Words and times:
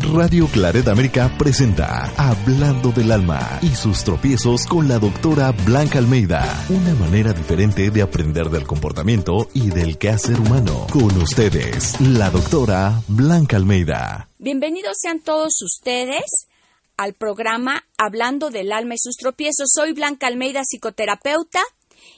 Radio 0.00 0.48
Claret 0.48 0.88
América 0.88 1.32
presenta 1.38 2.12
Hablando 2.16 2.90
del 2.90 3.12
Alma 3.12 3.60
y 3.62 3.68
sus 3.68 4.02
tropiezos 4.02 4.66
con 4.66 4.88
la 4.88 4.98
doctora 4.98 5.52
Blanca 5.52 5.98
Almeida. 5.98 6.42
Una 6.68 6.94
manera 6.94 7.32
diferente 7.32 7.90
de 7.90 8.02
aprender 8.02 8.50
del 8.50 8.66
comportamiento 8.66 9.48
y 9.54 9.70
del 9.70 9.96
quehacer 9.96 10.40
humano. 10.40 10.86
Con 10.92 11.16
ustedes, 11.22 12.00
la 12.00 12.30
doctora 12.30 13.00
Blanca 13.06 13.56
Almeida. 13.56 14.28
Bienvenidos 14.38 14.96
sean 15.00 15.20
todos 15.20 15.62
ustedes 15.62 16.48
al 16.96 17.14
programa 17.14 17.84
Hablando 17.96 18.50
del 18.50 18.72
Alma 18.72 18.94
y 18.94 18.98
sus 18.98 19.16
tropiezos. 19.16 19.70
Soy 19.72 19.92
Blanca 19.92 20.26
Almeida, 20.26 20.62
psicoterapeuta, 20.64 21.60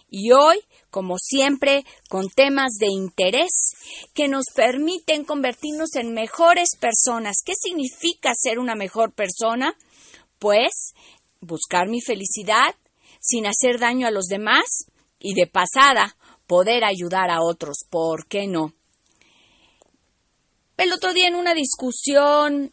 y 0.09 0.33
hoy 0.33 0.59
como 0.97 1.19
siempre, 1.19 1.85
con 2.09 2.31
temas 2.31 2.79
de 2.79 2.87
interés 2.87 3.75
que 4.15 4.29
nos 4.29 4.47
permiten 4.55 5.27
convertirnos 5.27 5.95
en 5.95 6.15
mejores 6.15 6.71
personas. 6.81 7.43
¿Qué 7.45 7.53
significa 7.55 8.33
ser 8.35 8.59
una 8.59 8.75
mejor 8.75 9.13
persona? 9.13 9.77
Pues 10.39 10.95
buscar 11.43 11.87
mi 11.87 12.01
felicidad 12.01 12.75
sin 13.21 13.45
hacer 13.47 13.79
daño 13.79 14.07
a 14.07 14.11
los 14.11 14.25
demás 14.25 14.87
y 15.19 15.35
de 15.35 15.47
pasada 15.47 16.17
poder 16.47 16.83
ayudar 16.83 17.29
a 17.31 17.43
otros. 17.43 17.85
¿Por 17.91 18.27
qué 18.27 18.47
no? 18.47 18.73
El 20.79 20.95
otro 20.95 21.13
día 21.13 21.29
en 21.29 21.35
una 21.35 21.53
discusión 21.53 22.73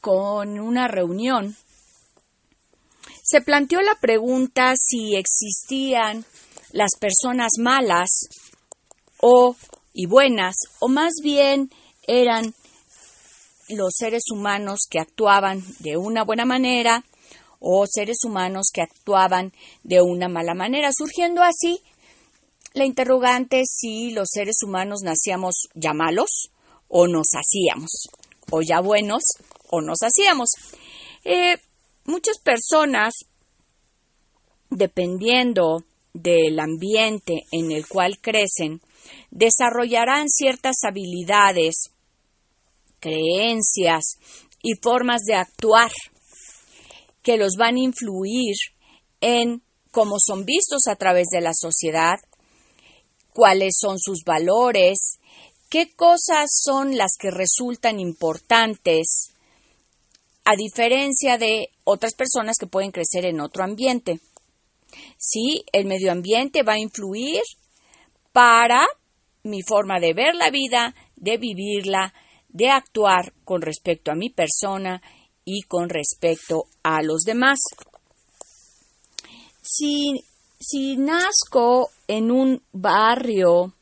con 0.00 0.60
una 0.60 0.86
reunión, 0.86 1.56
se 3.24 3.40
planteó 3.40 3.82
la 3.82 3.96
pregunta 4.00 4.74
si 4.76 5.16
existían 5.16 6.24
las 6.72 6.90
personas 6.98 7.52
malas 7.58 8.28
o 9.20 9.56
y 9.94 10.06
buenas, 10.06 10.56
o 10.80 10.88
más 10.88 11.12
bien 11.22 11.70
eran 12.06 12.54
los 13.68 13.94
seres 13.96 14.24
humanos 14.30 14.86
que 14.90 14.98
actuaban 14.98 15.62
de 15.78 15.96
una 15.96 16.24
buena 16.24 16.44
manera 16.44 17.04
o 17.60 17.86
seres 17.86 18.24
humanos 18.24 18.70
que 18.72 18.82
actuaban 18.82 19.52
de 19.84 20.02
una 20.02 20.28
mala 20.28 20.54
manera, 20.54 20.90
surgiendo 20.92 21.42
así 21.42 21.80
la 22.74 22.84
interrogante 22.84 23.62
si 23.66 24.10
los 24.10 24.28
seres 24.32 24.56
humanos 24.64 25.00
nacíamos 25.02 25.68
ya 25.74 25.92
malos 25.92 26.50
o 26.88 27.06
nos 27.06 27.28
hacíamos, 27.34 28.08
o 28.50 28.62
ya 28.62 28.80
buenos 28.80 29.22
o 29.70 29.80
nos 29.80 29.98
hacíamos. 30.02 30.50
Eh, 31.24 31.56
muchas 32.04 32.38
personas, 32.38 33.14
dependiendo 34.70 35.84
del 36.12 36.58
ambiente 36.60 37.42
en 37.50 37.72
el 37.72 37.86
cual 37.86 38.18
crecen, 38.20 38.80
desarrollarán 39.30 40.28
ciertas 40.28 40.76
habilidades, 40.84 41.90
creencias 43.00 44.18
y 44.62 44.74
formas 44.80 45.22
de 45.22 45.34
actuar 45.34 45.90
que 47.22 47.36
los 47.36 47.56
van 47.56 47.76
a 47.76 47.80
influir 47.80 48.54
en 49.20 49.62
cómo 49.90 50.16
son 50.18 50.44
vistos 50.44 50.86
a 50.88 50.96
través 50.96 51.28
de 51.28 51.40
la 51.40 51.52
sociedad, 51.54 52.16
cuáles 53.32 53.76
son 53.78 53.98
sus 53.98 54.24
valores, 54.24 55.18
qué 55.70 55.94
cosas 55.94 56.50
son 56.52 56.96
las 56.96 57.12
que 57.18 57.30
resultan 57.30 58.00
importantes, 58.00 59.32
a 60.44 60.56
diferencia 60.56 61.38
de 61.38 61.68
otras 61.84 62.14
personas 62.14 62.56
que 62.58 62.66
pueden 62.66 62.90
crecer 62.90 63.24
en 63.24 63.40
otro 63.40 63.62
ambiente. 63.62 64.20
Sí, 65.18 65.64
el 65.72 65.86
medio 65.86 66.12
ambiente 66.12 66.62
va 66.62 66.74
a 66.74 66.78
influir 66.78 67.42
para 68.32 68.86
mi 69.44 69.62
forma 69.62 69.98
de 70.00 70.14
ver 70.14 70.34
la 70.34 70.50
vida, 70.50 70.94
de 71.16 71.36
vivirla, 71.36 72.14
de 72.48 72.68
actuar 72.68 73.32
con 73.44 73.62
respecto 73.62 74.10
a 74.10 74.14
mi 74.14 74.30
persona 74.30 75.02
y 75.44 75.62
con 75.62 75.88
respecto 75.88 76.64
a 76.82 77.02
los 77.02 77.22
demás. 77.22 77.58
Si, 79.62 80.24
si 80.58 80.96
nazco 80.96 81.90
en 82.06 82.30
un 82.30 82.62
barrio 82.72 83.74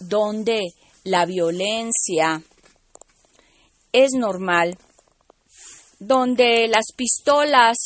donde 0.00 0.62
la 1.04 1.24
violencia 1.24 2.42
es 3.92 4.12
normal, 4.12 4.76
donde 5.98 6.68
las 6.68 6.86
pistolas 6.94 7.76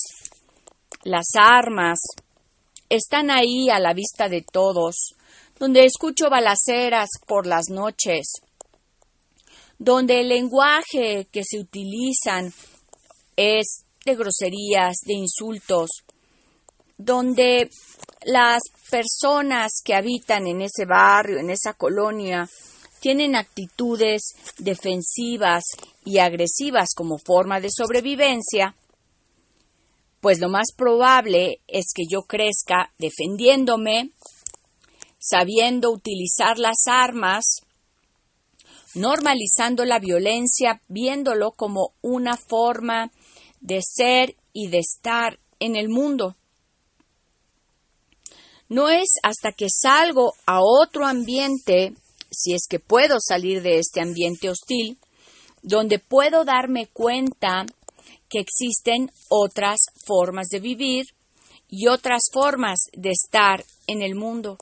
las 1.03 1.27
armas, 1.34 1.99
están 2.88 3.31
ahí 3.31 3.71
a 3.71 3.78
la 3.78 3.94
vista 3.94 4.28
de 4.28 4.43
todos, 4.43 5.15
donde 5.59 5.84
escucho 5.84 6.28
balaceras 6.28 7.09
por 7.27 7.47
las 7.47 7.69
noches, 7.71 8.33
donde 9.78 10.21
el 10.21 10.28
lenguaje 10.28 11.27
que 11.31 11.43
se 11.44 11.59
utilizan 11.59 12.53
es 13.37 13.84
de 14.05 14.15
groserías, 14.15 14.97
de 15.06 15.15
insultos, 15.15 15.91
donde 16.97 17.71
las 18.25 18.60
personas 18.91 19.81
que 19.83 19.94
habitan 19.94 20.47
en 20.47 20.62
ese 20.62 20.84
barrio, 20.84 21.39
en 21.39 21.50
esa 21.50 21.72
colonia, 21.75 22.49
tienen 23.00 23.34
actitudes 23.34 24.34
defensivas 24.59 25.65
y 26.05 26.19
agresivas 26.19 26.91
como 26.94 27.16
forma 27.19 27.60
de 27.60 27.69
sobrevivencia, 27.71 28.75
pues 30.20 30.38
lo 30.38 30.48
más 30.48 30.72
probable 30.76 31.60
es 31.66 31.92
que 31.94 32.04
yo 32.08 32.22
crezca 32.22 32.92
defendiéndome, 32.98 34.10
sabiendo 35.19 35.91
utilizar 35.91 36.58
las 36.58 36.86
armas, 36.86 37.62
normalizando 38.94 39.84
la 39.84 39.98
violencia, 39.98 40.80
viéndolo 40.88 41.53
como 41.53 41.94
una 42.03 42.36
forma 42.36 43.10
de 43.60 43.80
ser 43.82 44.36
y 44.53 44.69
de 44.69 44.78
estar 44.78 45.38
en 45.59 45.76
el 45.76 45.88
mundo. 45.88 46.36
No 48.69 48.88
es 48.88 49.14
hasta 49.22 49.53
que 49.53 49.66
salgo 49.69 50.34
a 50.47 50.60
otro 50.62 51.06
ambiente, 51.06 51.92
si 52.30 52.54
es 52.54 52.66
que 52.69 52.78
puedo 52.78 53.16
salir 53.20 53.62
de 53.62 53.78
este 53.78 54.00
ambiente 54.00 54.48
hostil, 54.48 54.98
donde 55.62 55.98
puedo 55.98 56.44
darme 56.44 56.86
cuenta 56.86 57.66
que 58.30 58.38
existen 58.38 59.10
otras 59.28 59.80
formas 60.06 60.48
de 60.48 60.60
vivir 60.60 61.06
y 61.68 61.88
otras 61.88 62.22
formas 62.32 62.78
de 62.92 63.10
estar 63.10 63.64
en 63.86 64.02
el 64.02 64.14
mundo. 64.14 64.56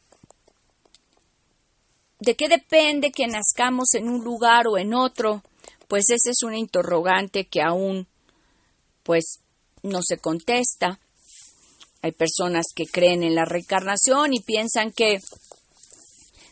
¿De 2.19 2.35
qué 2.35 2.49
depende 2.49 3.13
que 3.13 3.27
nazcamos 3.29 3.95
en 3.95 4.09
un 4.09 4.25
lugar 4.25 4.67
o 4.67 4.77
en 4.77 4.95
otro? 4.95 5.43
Pues 5.87 6.11
esa 6.11 6.31
es 6.31 6.43
una 6.43 6.59
interrogante 6.59 7.45
que 7.45 7.63
aún 7.63 8.09
pues 9.05 9.39
no 9.83 10.01
se 10.03 10.19
contesta. 10.19 10.99
Hay 12.03 12.13
personas 12.13 12.67
que 12.75 12.87
creen 12.87 13.23
en 13.23 13.35
la 13.35 13.45
reencarnación 13.45 14.35
y 14.35 14.41
piensan 14.41 14.93
que 14.93 15.21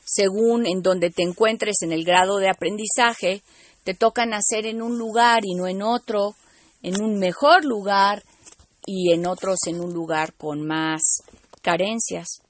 según 0.05 0.67
en 0.67 0.83
donde 0.83 1.11
te 1.11 1.23
encuentres 1.23 1.83
en 1.83 1.93
el 1.93 2.05
grado 2.05 2.39
de 2.39 2.49
aprendizaje, 2.49 3.43
te 3.83 3.95
toca 3.95 4.25
nacer 4.25 4.67
en 4.67 4.83
un 4.83 4.99
lugar 4.99 5.41
y 5.45 5.55
no 5.55 5.67
en 5.67 5.83
otro, 5.83 6.35
en 6.87 7.03
un 7.03 7.19
mejor 7.19 7.65
lugar 7.65 8.23
y 8.87 9.13
en 9.13 9.27
otros 9.27 9.59
en 9.67 9.81
un 9.81 9.93
lugar 9.93 10.35
con 10.35 10.65
más 10.65 11.25
carencias. 11.61 12.43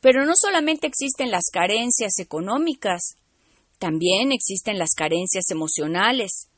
Pero 0.00 0.26
no 0.26 0.34
solamente 0.34 0.88
existen 0.88 1.30
las 1.30 1.44
carencias 1.52 2.18
económicas, 2.18 3.14
también 3.78 4.32
existen 4.32 4.78
las 4.80 4.94
carencias 4.96 5.44
emocionales. 5.50 6.48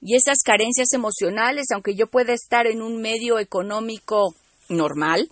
Y 0.00 0.16
esas 0.16 0.38
carencias 0.44 0.92
emocionales, 0.92 1.66
aunque 1.72 1.94
yo 1.94 2.08
pueda 2.08 2.32
estar 2.32 2.66
en 2.66 2.82
un 2.82 3.00
medio 3.00 3.38
económico 3.38 4.34
normal, 4.68 5.30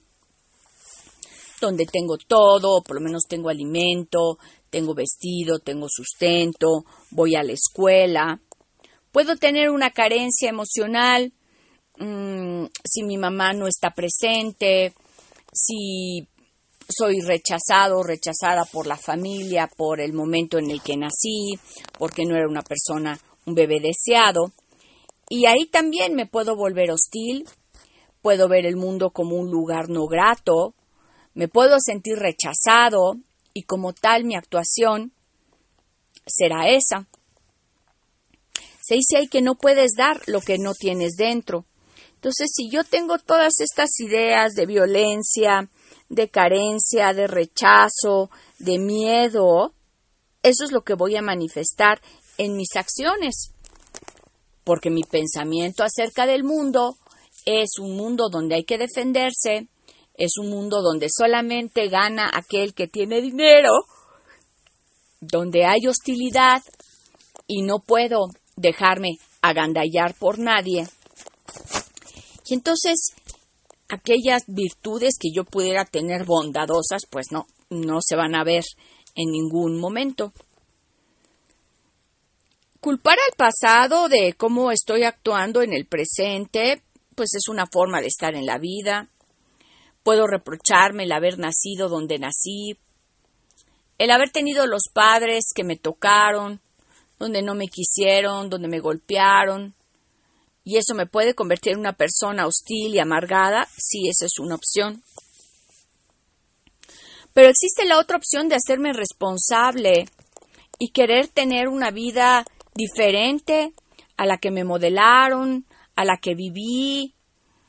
donde 1.61 1.87
tengo 1.87 2.17
todo, 2.17 2.81
por 2.83 2.95
lo 2.95 3.03
menos 3.03 3.25
tengo 3.29 3.49
alimento, 3.49 4.39
tengo 4.71 4.95
vestido, 4.95 5.59
tengo 5.59 5.89
sustento, 5.89 6.85
voy 7.11 7.35
a 7.35 7.43
la 7.43 7.55
escuela, 7.55 8.41
Puedo 9.17 9.37
tener 9.37 9.71
una 9.71 9.93
carencia 9.93 10.51
emocional 10.51 11.33
mm, 11.99 12.67
si 12.85 13.03
mi 13.03 13.17
mamá 13.17 13.55
no 13.55 13.67
está 13.67 13.93
presente, 13.93 14.93
si 15.55 16.29
soy 16.87 17.21
rechazado 17.23 18.01
o 18.01 18.03
rechazada 18.03 18.67
por 18.71 18.87
la 18.87 18.99
familia 18.99 19.71
por 19.75 20.03
el 20.03 20.13
momento 20.13 20.59
en 20.59 20.71
el 20.71 20.83
que 20.83 20.99
nací, 20.99 21.59
porque 21.99 22.27
no 22.27 22.37
era 22.37 22.47
una 22.47 22.61
persona, 22.61 23.19
un 23.47 23.55
bebé 23.55 23.81
deseado. 23.81 24.53
Y 25.31 25.47
ahí 25.47 25.65
también 25.65 26.15
me 26.15 26.27
puedo 26.27 26.55
volver 26.55 26.91
hostil, 26.91 27.47
puedo 28.21 28.49
ver 28.49 28.67
el 28.67 28.77
mundo 28.77 29.13
como 29.13 29.37
un 29.37 29.51
lugar 29.51 29.89
no 29.89 30.05
grato, 30.09 30.75
me 31.33 31.49
puedo 31.49 31.79
sentir 31.81 32.19
rechazado 32.19 33.15
y 33.55 33.63
como 33.63 33.95
tal 33.95 34.27
mi 34.27 34.37
actuación 34.37 35.15
será 36.27 36.69
esa. 36.69 37.09
Se 38.87 38.95
dice 38.95 39.17
ahí 39.17 39.27
que 39.27 39.43
no 39.43 39.57
puedes 39.57 39.95
dar 39.97 40.23
lo 40.29 40.41
que 40.41 40.59
no 40.59 40.73
tienes 40.73 41.17
dentro. 41.17 41.65
Entonces, 42.15 42.53
si 42.55 42.71
yo 42.71 42.85
tengo 42.85 43.19
todas 43.19 43.55
estas 43.59 43.99
ideas 43.99 44.55
de 44.55 44.65
violencia, 44.65 45.69
de 46.09 46.29
carencia, 46.29 47.13
de 47.13 47.27
rechazo, 47.27 48.31
de 48.61 48.79
miedo, 48.79 49.75
eso 50.45 50.65
es 50.65 50.71
lo 50.71 50.83
que 50.83 50.95
voy 50.95 51.17
a 51.17 51.23
manifestar 51.23 52.01
en 52.39 52.57
mis 52.57 52.77
acciones. 52.77 53.51
porque 54.63 54.91
mi 54.91 55.03
pensamiento 55.03 55.85
acerca 55.85 56.27
del 56.27 56.43
mundo 56.43 56.97
es 57.45 57.79
un 57.79 57.97
mundo 57.97 58.29
donde 58.29 58.57
hay 58.57 58.65
que 58.65 58.79
defenderse, 58.79 59.69
es 60.15 60.39
un 60.39 60.51
mundo 60.51 60.83
donde 60.83 61.07
solamente 61.09 61.89
gana 61.89 62.29
aquel 62.35 62.75
que 62.75 62.89
tiene 62.89 63.21
dinero, 63.21 63.71
donde 65.21 65.65
hay 65.65 65.87
hostilidad 65.87 66.63
y 67.47 67.63
no 67.63 67.79
puedo 67.79 68.27
dejarme 68.57 69.19
agandallar 69.43 70.15
por 70.15 70.39
nadie. 70.39 70.87
Y 72.47 72.55
entonces 72.55 73.13
aquellas 73.89 74.45
virtudes 74.47 75.15
que 75.21 75.29
yo 75.35 75.45
pudiera 75.45 75.85
tener 75.85 76.25
bondadosas, 76.25 77.03
pues 77.11 77.27
no, 77.31 77.47
no 77.71 77.99
se 78.01 78.17
van 78.17 78.35
a 78.35 78.45
ver 78.45 78.65
en 79.15 79.31
ningún 79.31 79.79
momento. 79.79 80.33
Culpar 82.81 83.19
al 83.19 83.37
pasado 83.37 84.09
de 84.09 84.35
cómo 84.37 84.71
estoy 84.71 85.03
actuando 85.03 85.63
en 85.63 85.73
el 85.73 85.87
presente, 85.87 86.83
pues 87.15 87.35
es 87.35 87.49
una 87.49 87.67
forma 87.67 88.01
de 88.01 88.07
estar 88.07 88.35
en 88.35 88.47
la 88.47 88.59
vida. 88.59 89.09
Puedo 90.03 90.27
reprocharme 90.27 91.05
el 91.05 91.13
haber 91.13 91.39
nacido 91.39 91.89
donde 91.89 92.19
nací, 92.19 92.79
el 93.99 94.11
haber 94.11 94.31
tenido 94.31 94.67
los 94.67 94.85
padres 94.93 95.47
que 95.55 95.65
me 95.65 95.77
tocaron, 95.77 96.61
donde 97.19 97.43
no 97.43 97.55
me 97.55 97.69
quisieron, 97.69 98.51
donde 98.51 98.69
me 98.69 98.81
golpearon, 98.81 99.75
y 100.67 100.79
eso 100.79 100.97
me 100.97 101.07
puede 101.07 101.35
convertir 101.35 101.75
en 101.75 101.79
una 101.79 101.93
persona 101.93 102.45
hostil 102.45 102.93
y 102.93 102.99
amargada, 102.99 103.69
sí, 103.79 104.09
esa 104.09 104.27
es 104.27 104.41
una 104.41 104.57
opción. 104.57 105.01
Pero 107.33 107.49
existe 107.49 107.85
la 107.85 108.01
otra 108.01 108.17
opción 108.17 108.49
de 108.49 108.57
hacerme 108.57 108.93
responsable 108.93 110.07
y 110.81 110.91
querer 110.91 111.29
tener 111.29 111.69
una 111.69 111.93
vida 111.93 112.45
diferente 112.75 113.75
a 114.17 114.27
la 114.27 114.39
que 114.39 114.51
me 114.51 114.65
modelaron, 114.65 115.67
a 115.95 116.05
la 116.05 116.17
que 116.17 116.35
viví, 116.35 117.15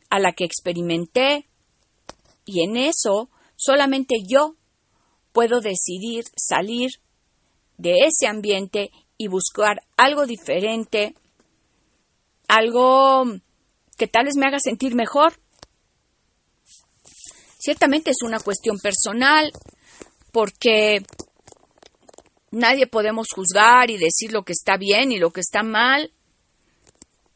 a 0.09 0.17
la 0.17 0.31
que 0.31 0.45
experimenté. 0.45 1.47
Y 2.45 2.63
en 2.63 2.77
eso 2.77 3.29
solamente 3.55 4.15
yo 4.27 4.55
puedo 5.33 5.61
decidir 5.61 6.23
salir 6.35 6.89
de 7.77 8.07
ese 8.07 8.25
ambiente 8.25 8.89
y 9.17 9.27
buscar 9.27 9.81
algo 9.95 10.25
diferente, 10.25 11.15
algo 12.47 13.25
que 13.97 14.07
tal 14.07 14.25
vez 14.25 14.35
me 14.35 14.45
haga 14.45 14.59
sentir 14.59 14.95
mejor. 14.95 15.39
Ciertamente 17.59 18.11
es 18.11 18.21
una 18.23 18.39
cuestión 18.39 18.77
personal, 18.77 19.51
porque 20.31 21.03
nadie 22.51 22.87
podemos 22.87 23.27
juzgar 23.33 23.89
y 23.89 23.97
decir 23.97 24.31
lo 24.31 24.43
que 24.43 24.53
está 24.53 24.77
bien 24.77 25.11
y 25.11 25.17
lo 25.17 25.31
que 25.31 25.41
está 25.41 25.63
mal. 25.63 26.11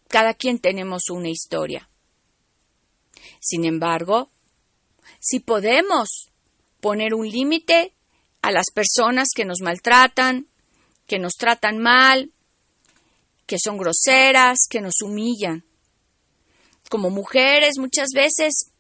Cada 0.08 0.34
quien 0.34 0.60
tenemos 0.60 1.10
una 1.10 1.30
historia. 1.30 1.90
Sin 3.40 3.66
embargo, 3.66 4.30
si 5.20 5.40
podemos 5.40 6.32
poner 6.80 7.14
un 7.14 7.28
límite 7.28 7.94
a 8.42 8.52
las 8.52 8.72
personas 8.74 9.30
que 9.36 9.46
nos 9.46 9.62
maltratan, 9.62 10.48
que 11.12 11.20
nos 11.20 11.34
tratan 11.34 11.78
mal, 11.78 12.32
que 13.46 13.58
son 13.62 13.78
groseras, 13.78 14.60
que 14.70 14.80
nos 14.80 15.02
humillan. 15.02 15.66
Como 16.90 17.10
mujeres 17.10 17.74
muchas 17.80 18.12
veces 18.16 18.72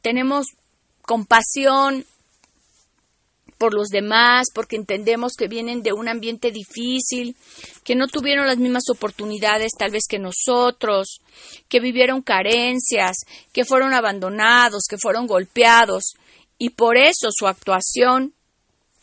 tenemos 0.00 0.46
compasión 1.02 2.06
por 3.58 3.74
los 3.74 3.88
demás, 3.88 4.46
porque 4.54 4.76
entendemos 4.76 5.32
que 5.36 5.48
vienen 5.48 5.82
de 5.82 5.92
un 5.92 6.08
ambiente 6.08 6.52
difícil, 6.52 7.34
que 7.82 7.96
no 7.96 8.06
tuvieron 8.06 8.46
las 8.46 8.58
mismas 8.58 8.88
oportunidades 8.88 9.72
tal 9.76 9.90
vez 9.90 10.04
que 10.08 10.20
nosotros, 10.20 11.18
que 11.68 11.80
vivieron 11.80 12.22
carencias, 12.22 13.16
que 13.52 13.64
fueron 13.64 13.92
abandonados, 13.92 14.84
que 14.88 14.98
fueron 14.98 15.26
golpeados, 15.26 16.14
y 16.58 16.70
por 16.70 16.96
eso 16.96 17.30
su 17.32 17.48
actuación 17.48 18.34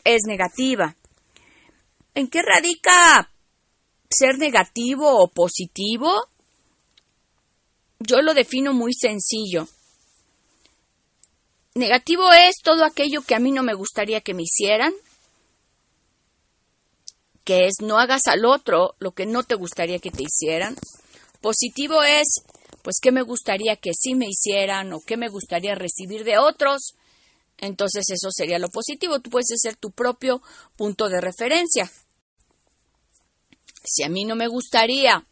es 0.02 0.22
negativa. 0.26 0.96
¿En 2.14 2.28
qué 2.28 2.42
radica 2.42 3.30
ser 4.08 4.38
negativo 4.38 5.22
o 5.22 5.28
positivo? 5.28 6.28
Yo 7.98 8.22
lo 8.22 8.34
defino 8.34 8.72
muy 8.72 8.92
sencillo. 8.94 9.66
Negativo 11.74 12.32
es 12.32 12.56
todo 12.62 12.84
aquello 12.84 13.22
que 13.22 13.34
a 13.34 13.40
mí 13.40 13.50
no 13.50 13.64
me 13.64 13.74
gustaría 13.74 14.20
que 14.20 14.32
me 14.32 14.44
hicieran, 14.44 14.92
que 17.42 17.66
es 17.66 17.74
no 17.80 17.98
hagas 17.98 18.26
al 18.26 18.44
otro 18.44 18.94
lo 19.00 19.12
que 19.12 19.26
no 19.26 19.42
te 19.42 19.56
gustaría 19.56 19.98
que 19.98 20.12
te 20.12 20.22
hicieran. 20.22 20.76
Positivo 21.40 22.04
es, 22.04 22.42
pues, 22.82 22.98
qué 23.02 23.10
me 23.10 23.22
gustaría 23.22 23.76
que 23.76 23.90
sí 23.92 24.14
me 24.14 24.26
hicieran 24.28 24.92
o 24.92 25.00
qué 25.04 25.16
me 25.16 25.28
gustaría 25.28 25.74
recibir 25.74 26.22
de 26.22 26.38
otros. 26.38 26.94
Entonces 27.58 28.04
eso 28.08 28.30
sería 28.30 28.58
lo 28.58 28.68
positivo. 28.68 29.20
Tú 29.20 29.30
puedes 29.30 29.46
ser 29.56 29.76
tu 29.76 29.90
propio 29.90 30.42
punto 30.76 31.08
de 31.08 31.20
referencia. 31.20 31.90
Si 33.84 34.02
a 34.02 34.08
mí 34.08 34.24
no 34.24 34.34
me 34.34 34.48
gustaría 34.48 35.26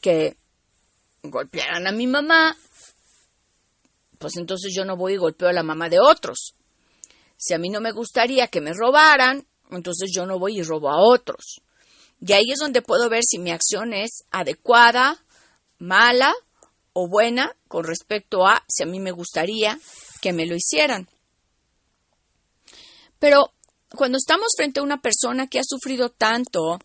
que 0.00 0.36
golpearan 1.22 1.86
a 1.86 1.92
mi 1.92 2.06
mamá, 2.06 2.56
pues 4.18 4.36
entonces 4.36 4.72
yo 4.74 4.84
no 4.84 4.96
voy 4.96 5.14
y 5.14 5.16
golpeo 5.16 5.48
a 5.48 5.52
la 5.52 5.62
mamá 5.62 5.88
de 5.88 6.00
otros. 6.00 6.54
Si 7.36 7.54
a 7.54 7.58
mí 7.58 7.68
no 7.68 7.80
me 7.80 7.92
gustaría 7.92 8.48
que 8.48 8.60
me 8.60 8.72
robaran, 8.72 9.46
entonces 9.70 10.10
yo 10.14 10.26
no 10.26 10.38
voy 10.38 10.58
y 10.58 10.62
robo 10.62 10.90
a 10.90 11.00
otros. 11.00 11.60
Y 12.20 12.32
ahí 12.32 12.50
es 12.50 12.58
donde 12.58 12.82
puedo 12.82 13.08
ver 13.08 13.22
si 13.24 13.38
mi 13.38 13.50
acción 13.50 13.92
es 13.92 14.24
adecuada, 14.30 15.22
mala 15.78 16.34
o 16.92 17.08
buena 17.08 17.54
con 17.68 17.84
respecto 17.84 18.46
a 18.46 18.64
si 18.68 18.82
a 18.82 18.86
mí 18.86 19.00
me 19.00 19.10
gustaría 19.10 19.78
que 20.22 20.32
me 20.32 20.46
lo 20.46 20.56
hicieran. 20.56 21.08
Pero 23.18 23.52
cuando 23.94 24.18
estamos 24.18 24.48
frente 24.56 24.80
a 24.80 24.82
una 24.82 25.00
persona 25.00 25.46
que 25.46 25.58
ha 25.58 25.64
sufrido 25.64 26.10
tanto 26.10 26.78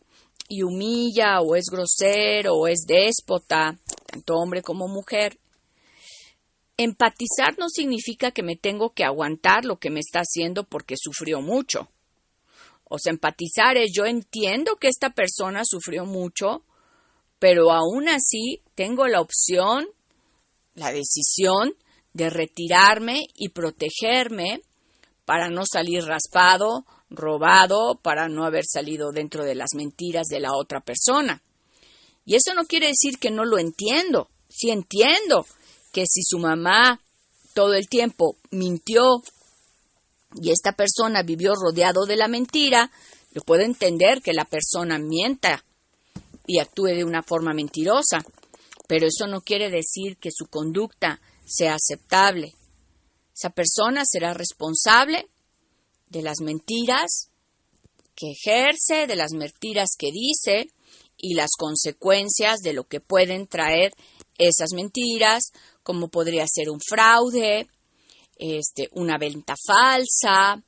y 0.52 0.64
humilla 0.64 1.40
o 1.40 1.56
es 1.56 1.66
grosero 1.72 2.56
o 2.56 2.68
es 2.68 2.86
déspota, 2.86 3.80
tanto 4.06 4.36
hombre 4.36 4.62
como 4.62 4.88
mujer, 4.88 5.38
Empatizar 6.84 7.60
no 7.60 7.70
significa 7.70 8.32
que 8.32 8.42
me 8.42 8.56
tengo 8.56 8.90
que 8.90 9.04
aguantar 9.04 9.66
lo 9.66 9.78
que 9.78 9.92
me 9.92 10.00
está 10.00 10.22
haciendo 10.22 10.64
porque 10.64 10.96
sufrió 10.98 11.40
mucho. 11.40 11.92
O 12.86 12.98
sea, 12.98 13.12
empatizar 13.12 13.78
es 13.78 13.92
yo 13.94 14.06
entiendo 14.06 14.78
que 14.78 14.88
esta 14.88 15.12
persona 15.12 15.62
sufrió 15.64 16.06
mucho, 16.06 16.64
pero 17.38 17.72
aún 17.72 18.10
así 18.10 18.64
tengo 18.74 19.08
la 19.08 19.22
opción, 19.22 19.88
la 20.74 20.92
decisión 20.92 21.76
de 22.14 22.32
retirarme 22.32 23.28
y 23.36 23.50
protegerme 23.50 24.62
para 25.24 25.52
no 25.52 25.66
salir 25.72 26.04
raspado, 26.04 26.86
robado, 27.12 28.00
para 28.02 28.28
no 28.28 28.46
haber 28.46 28.66
salido 28.66 29.12
dentro 29.12 29.44
de 29.44 29.56
las 29.56 29.76
mentiras 29.76 30.28
de 30.28 30.40
la 30.40 30.54
otra 30.56 30.82
persona. 30.82 31.44
Y 32.26 32.36
eso 32.36 32.54
no 32.56 32.64
quiere 32.64 32.88
decir 32.88 33.20
que 33.20 33.30
no 33.32 33.46
lo 33.46 33.60
entiendo, 33.60 34.30
sí 34.50 34.70
entiendo 34.70 35.46
que 35.92 36.06
si 36.08 36.22
su 36.24 36.40
mamá 36.40 37.02
todo 37.54 37.74
el 37.74 37.88
tiempo 37.88 38.38
mintió 38.50 39.22
y 40.42 40.52
esta 40.52 40.72
persona 40.74 41.24
vivió 41.24 41.54
rodeado 41.56 42.06
de 42.06 42.16
la 42.16 42.30
mentira, 42.30 42.90
yo 43.34 43.42
puedo 43.42 43.64
entender 43.64 44.22
que 44.22 44.34
la 44.34 44.46
persona 44.46 44.98
mienta 44.98 45.64
y 46.48 46.60
actúe 46.60 46.88
de 46.96 47.04
una 47.04 47.24
forma 47.24 47.54
mentirosa, 47.54 48.24
pero 48.88 49.08
eso 49.08 49.28
no 49.28 49.42
quiere 49.42 49.70
decir 49.70 50.18
que 50.18 50.32
su 50.32 50.48
conducta 50.48 51.20
sea 51.46 51.76
aceptable. 51.76 52.54
Esa 53.36 53.50
persona 53.50 54.04
será 54.06 54.34
responsable 54.34 55.28
de 56.12 56.22
las 56.22 56.42
mentiras 56.42 57.30
que 58.16 58.32
ejerce, 58.32 59.08
de 59.08 59.16
las 59.16 59.32
mentiras 59.32 59.92
que 59.98 60.12
dice 60.12 60.68
y 61.18 61.36
las 61.36 61.52
consecuencias 61.58 62.60
de 62.60 62.74
lo 62.74 62.84
que 62.84 63.00
pueden 63.00 63.48
traer 63.48 63.94
esas 64.38 64.74
mentiras 64.74 65.52
como 65.84 66.10
podría 66.10 66.46
ser 66.48 66.70
un 66.70 66.80
fraude, 66.80 67.68
este, 68.36 68.90
una 68.92 69.18
venta 69.18 69.56
falsa, 69.66 70.62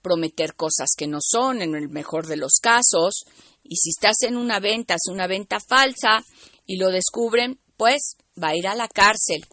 prometer 0.00 0.54
cosas 0.54 0.90
que 0.96 1.06
no 1.06 1.18
son 1.20 1.60
en 1.60 1.74
el 1.74 1.88
mejor 1.88 2.26
de 2.26 2.36
los 2.36 2.58
casos. 2.62 3.24
Y 3.62 3.76
si 3.76 3.90
estás 3.90 4.22
en 4.22 4.36
una 4.36 4.60
venta, 4.60 4.94
es 4.94 5.10
una 5.10 5.26
venta 5.26 5.58
falsa 5.60 6.24
y 6.64 6.78
lo 6.78 6.90
descubren, 6.90 7.60
pues 7.76 8.16
va 8.42 8.48
a 8.48 8.56
ir 8.56 8.66
a 8.66 8.74
la 8.74 8.88
cárcel. 8.88 9.44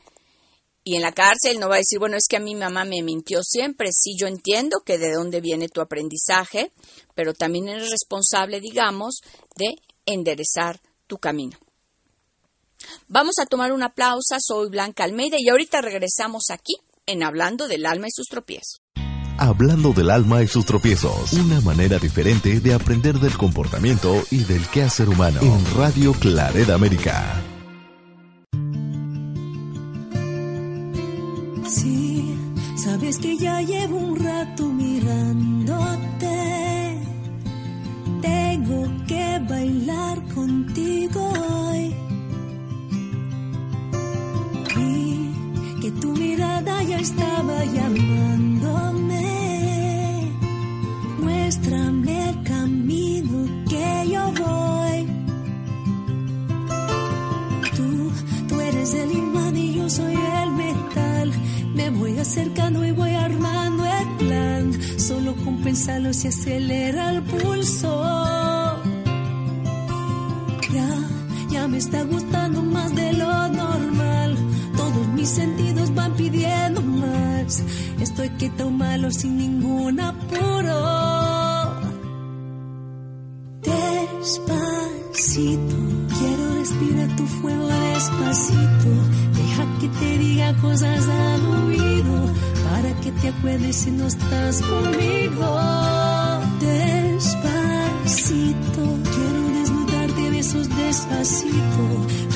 Y 0.83 0.95
en 0.95 1.01
la 1.01 1.13
cárcel 1.13 1.59
no 1.59 1.69
va 1.69 1.75
a 1.75 1.77
decir, 1.77 1.99
bueno, 1.99 2.17
es 2.17 2.25
que 2.27 2.37
a 2.37 2.41
mi 2.41 2.55
mamá 2.55 2.83
me 2.83 3.01
mintió 3.03 3.41
siempre. 3.41 3.89
Sí, 3.93 4.15
yo 4.19 4.27
entiendo 4.27 4.81
que 4.85 4.97
de 4.97 5.13
dónde 5.13 5.39
viene 5.39 5.69
tu 5.69 5.79
aprendizaje, 5.79 6.71
pero 7.15 7.33
también 7.33 7.69
eres 7.69 7.89
responsable, 7.89 8.59
digamos, 8.59 9.21
de 9.55 9.75
enderezar 10.05 10.81
tu 11.07 11.17
camino. 11.17 11.57
Vamos 13.07 13.35
a 13.39 13.45
tomar 13.45 13.71
una 13.71 13.93
pausa, 13.93 14.37
soy 14.39 14.69
Blanca 14.69 15.05
Almeida 15.05 15.37
y 15.39 15.49
ahorita 15.49 15.81
regresamos 15.81 16.49
aquí 16.49 16.73
en 17.05 17.23
Hablando 17.23 17.67
del 17.67 17.85
alma 17.85 18.07
y 18.07 18.11
sus 18.11 18.27
tropiezos. 18.27 18.81
Hablando 19.37 19.93
del 19.93 20.09
alma 20.09 20.43
y 20.43 20.47
sus 20.47 20.65
tropiezos, 20.65 21.33
una 21.33 21.59
manera 21.61 21.97
diferente 21.97 22.59
de 22.59 22.73
aprender 22.73 23.15
del 23.15 23.35
comportamiento 23.35 24.23
y 24.29 24.43
del 24.43 24.67
quehacer 24.67 25.09
humano 25.09 25.39
en 25.41 25.75
Radio 25.75 26.13
Clareda 26.13 26.75
América. 26.75 27.52
Sí, 31.67 32.35
sabes 32.75 33.19
que 33.19 33.37
ya 33.37 33.61
llevo 33.61 33.97
un 33.97 34.15
rato 34.19 34.67
mirándote. 34.67 36.12
Acelera 66.43 67.11
el 67.11 67.23
pulso. 67.23 68.03
Ya, 70.73 70.89
ya 71.49 71.67
me 71.69 71.77
está 71.77 72.03
gustando 72.03 72.61
más 72.63 72.93
de 72.93 73.13
lo 73.13 73.47
normal. 73.47 74.35
Todos 74.75 75.07
mis 75.15 75.29
sentidos 75.29 75.95
van 75.95 76.11
pidiendo 76.15 76.81
más. 76.81 77.63
Estoy 78.01 78.27
quieto 78.31 78.69
malo 78.69 79.09
sin 79.11 79.37
ningún 79.37 80.01
apuro. 80.01 80.81
Despacito, 83.61 85.77
quiero 86.17 86.55
respirar 86.55 87.15
tu 87.15 87.25
fuego 87.25 87.67
despacito. 87.67 88.91
Deja 89.39 89.65
que 89.79 89.87
te 89.87 90.17
diga 90.17 90.53
cosas 90.57 91.07
al 91.07 91.45
oído 91.63 92.33
para 92.69 92.93
que 92.99 93.13
te 93.13 93.29
acuerdes 93.29 93.77
si 93.77 93.91
no 93.91 94.07
estás 94.07 94.61
conmigo. 94.61 96.02
Despacito, 97.23 98.83
quiero 99.13 99.41
desnudarte 99.59 100.29
besos 100.31 100.69
despacito. 100.69 101.83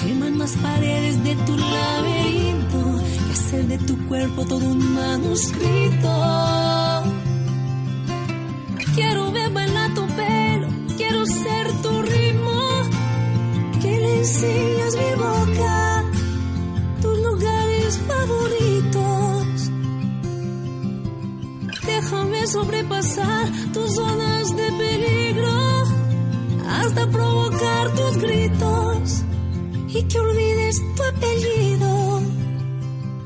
Queman 0.02 0.38
las 0.40 0.54
paredes 0.58 1.24
de 1.24 1.36
tu 1.36 1.58
laberinto 1.58 3.02
y 3.28 3.32
hacer 3.32 3.68
de 3.68 3.78
tu 3.80 3.98
cuerpo 4.08 4.46
todo 4.46 4.66
un 4.68 4.94
manuscrito. 4.94 6.10
Quiero 8.96 9.32
ver 9.32 9.52
Sobrepasar 22.48 23.52
tus 23.74 23.96
zonas 23.96 24.56
de 24.56 24.72
peligro 24.72 25.84
hasta 26.70 27.06
provocar 27.08 27.94
tus 27.94 28.18
gritos 28.20 29.24
y 29.90 30.04
que 30.04 30.18
olvides 30.18 30.82
tu 30.96 31.04
apellido. 31.04 32.22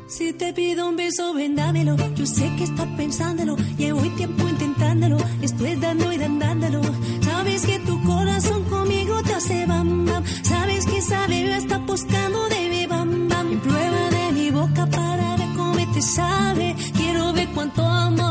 Si 0.07 0.33
te 0.33 0.53
pido 0.53 0.89
un 0.89 0.95
beso, 0.95 1.35
ven 1.35 1.55
dámelo. 1.55 1.97
Yo 2.15 2.25
sé 2.25 2.51
que 2.57 2.63
estás 2.63 2.87
pensándolo. 2.97 3.57
Llevo 3.77 4.01
tiempo 4.17 4.47
intentándolo. 4.49 5.17
Estoy 5.43 5.75
dando 5.75 6.11
y 6.11 6.17
dándolo. 6.17 6.81
Sabes 7.21 7.63
que 7.67 7.77
tu 7.77 8.01
corazón 8.03 8.63
conmigo 8.63 9.21
te 9.21 9.33
hace 9.35 9.67
bam 9.67 10.05
bam. 10.05 10.23
Sabes 10.41 10.87
que 10.87 10.97
esa 10.97 11.27
bebé 11.27 11.57
está 11.57 11.77
buscando 11.77 12.49
de 12.49 12.69
mi 12.69 12.87
bam 12.87 13.29
bam. 13.29 13.59
Prueba 13.61 14.09
de 14.09 14.31
mi 14.31 14.49
boca 14.49 14.87
para 14.87 15.35
ver 15.37 15.49
cómo 15.55 15.93
te 15.93 16.01
sabe. 16.01 16.75
Quiero 16.97 17.33
ver 17.33 17.47
cuánto 17.49 17.83
amor 17.83 18.30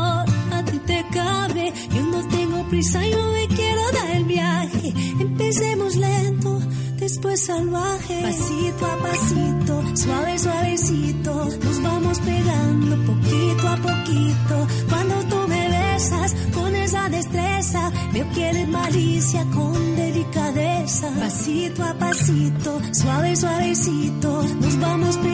prisa, 2.81 3.05
yo 3.05 3.23
me 3.31 3.47
quiero 3.47 3.81
dar 3.91 4.11
el 4.11 4.25
viaje. 4.25 4.93
Empecemos 5.19 5.95
lento 5.97 6.59
después 6.97 7.45
salvaje. 7.45 8.21
Pasito 8.23 8.85
a 8.85 8.97
pasito, 8.97 9.83
suave, 9.95 10.39
suavecito. 10.39 11.33
Nos 11.63 11.81
vamos 11.83 12.19
pegando 12.19 12.95
poquito 13.05 13.67
a 13.67 13.75
poquito. 13.77 14.67
Cuando 14.89 15.15
tú 15.29 15.47
me 15.47 15.69
besas 15.69 16.35
con 16.55 16.75
esa 16.75 17.09
destreza, 17.09 17.91
veo 18.13 18.27
que 18.33 18.67
malicia 18.67 19.45
con 19.53 19.95
delicadeza. 19.95 21.11
Pasito 21.19 21.83
a 21.83 21.93
pasito, 21.93 22.81
suave, 22.93 23.35
suavecito. 23.35 24.43
Nos 24.59 24.79
vamos 24.79 25.17
pegando 25.17 25.30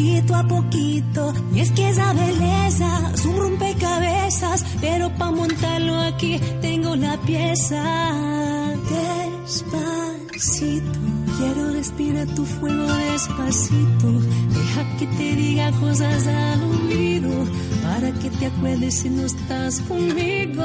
poquito 0.00 0.34
a 0.34 0.42
poquito. 0.42 1.34
Y 1.52 1.60
es 1.60 1.70
que 1.72 1.88
esa 1.90 2.12
belleza 2.14 3.12
es 3.14 3.24
un 3.26 3.36
rompecabezas, 3.36 4.64
pero 4.80 5.10
para 5.16 5.30
montarlo 5.32 6.00
aquí 6.00 6.40
tengo 6.60 6.96
la 6.96 7.18
pieza. 7.18 7.82
Despacito, 9.44 10.98
quiero 11.38 11.72
respirar 11.72 12.26
tu 12.28 12.44
fuego 12.46 12.86
despacito. 12.86 14.10
Deja 14.54 14.96
que 14.98 15.06
te 15.06 15.36
diga 15.36 15.70
cosas 15.72 16.26
al 16.26 16.62
oído 16.62 17.44
para 17.82 18.10
que 18.12 18.30
te 18.30 18.46
acuerdes 18.46 18.94
si 18.94 19.10
no 19.10 19.26
estás 19.26 19.80
conmigo. 19.82 20.64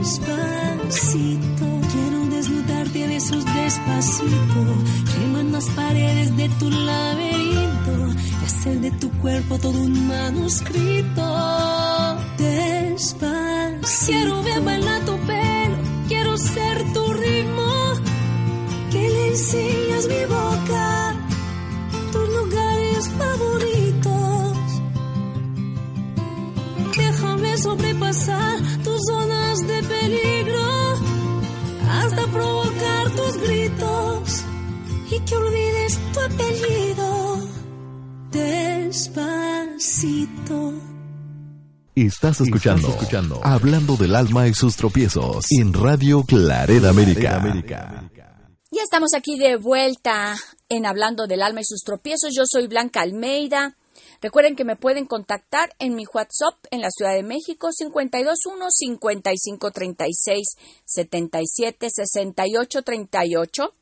Despacito, 0.00 1.66
quiero 1.92 2.26
desnudarte 2.30 3.06
de 3.06 3.16
esos 3.16 3.44
despacito. 3.44 5.09
Las 5.60 5.68
paredes 5.76 6.34
de 6.38 6.48
tu 6.58 6.70
laberinto 6.70 7.92
y 8.40 8.44
hacer 8.46 8.80
de 8.80 8.90
tu 8.92 9.10
cuerpo 9.20 9.58
todo 9.58 9.78
un 9.78 10.08
manuscrito. 10.08 11.22
Despacito, 12.38 14.06
quiero 14.06 14.42
ver 14.42 14.62
bailar 14.62 15.04
tu 15.04 15.18
pelo, 15.26 15.76
quiero 16.08 16.38
ser 16.38 16.92
tu 16.94 17.12
ritmo. 17.12 17.72
Que 18.90 19.06
le 19.06 19.28
enseñas 19.28 20.06
mi 20.08 20.24
boca, 20.24 21.14
tus 22.10 22.28
lugares 22.38 23.10
favoritos. 23.18 24.56
Déjame 26.96 27.58
sobrepasar 27.58 28.60
tus 28.82 28.98
zonas 29.06 29.58
de 29.66 29.82
peligro 29.82 30.94
hasta 31.86 32.22
provocar 32.28 33.10
tus 33.10 33.36
gritos 33.42 34.09
que 35.30 35.36
olvides 35.36 35.98
tu 36.12 36.20
apellido. 36.20 37.38
Despacito. 38.30 39.14
Estás 41.94 42.40
escuchando, 42.40 42.88
Estás 42.88 43.02
escuchando 43.02 43.40
Hablando 43.42 43.96
del 43.96 44.16
alma 44.16 44.48
y 44.48 44.54
sus 44.54 44.76
tropiezos 44.76 45.44
en 45.50 45.72
Radio 45.72 46.24
Claret 46.24 46.84
América. 46.84 48.10
Ya 48.72 48.82
estamos 48.82 49.14
aquí 49.14 49.38
de 49.38 49.56
vuelta 49.56 50.36
en 50.68 50.84
Hablando 50.86 51.26
del 51.26 51.42
Alma 51.42 51.60
y 51.60 51.64
sus 51.64 51.82
tropiezos. 51.82 52.32
Yo 52.34 52.44
soy 52.46 52.68
Blanca 52.68 53.00
Almeida. 53.00 53.76
Recuerden 54.22 54.54
que 54.54 54.64
me 54.64 54.76
pueden 54.76 55.06
contactar 55.06 55.74
en 55.78 55.96
mi 55.96 56.04
WhatsApp 56.06 56.54
en 56.70 56.80
la 56.80 56.90
Ciudad 56.90 57.14
de 57.14 57.24
México 57.24 57.70
521-5536-776838. 60.86 63.72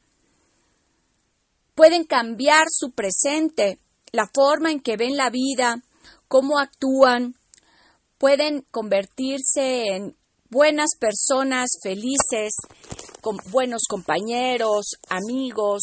Pueden 1.77 2.05
cambiar 2.05 2.67
su 2.69 2.91
presente, 2.91 3.79
la 4.11 4.29
forma 4.35 4.73
en 4.73 4.81
que 4.81 4.97
ven 4.97 5.17
la 5.17 5.31
vida, 5.31 5.85
cómo 6.27 6.59
actúan, 6.59 7.37
pueden 8.19 8.67
convertirse 8.73 9.85
en 9.87 10.17
buenas 10.51 10.97
personas, 10.99 11.71
felices, 11.81 12.55
con 13.21 13.37
buenos 13.51 13.83
compañeros, 13.89 14.97
amigos 15.09 15.83